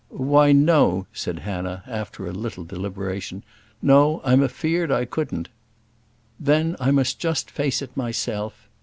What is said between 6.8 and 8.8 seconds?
must just face it myself."